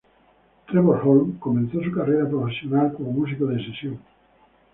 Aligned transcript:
Trevor 0.65 0.99
Horn 1.03 1.37
comenzó 1.37 1.79
su 1.83 1.91
carrera 1.91 2.27
profesional 2.27 2.91
como 2.93 3.11
músico 3.11 3.45
de 3.45 3.63
sesión. 3.63 3.99